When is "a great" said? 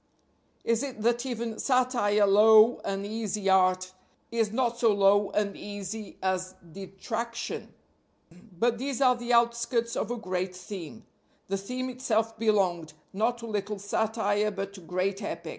10.09-10.55